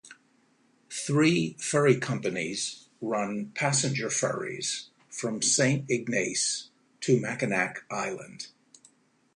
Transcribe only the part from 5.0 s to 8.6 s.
from Saint Ignace to Mackinac Island.